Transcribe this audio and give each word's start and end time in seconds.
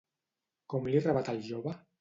Com 0.75 0.89
li 0.95 1.05
rebat 1.05 1.33
el 1.35 1.47
jove? 1.53 1.79